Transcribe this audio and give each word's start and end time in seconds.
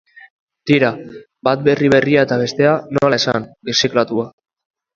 Tira, 0.69 0.89
bat 1.49 1.67
berri 1.67 1.91
berria 1.97 2.25
eta 2.29 2.39
bestea, 2.45 2.73
nola 2.99 3.23
esan, 3.25 3.49
birziklatua. 3.71 4.31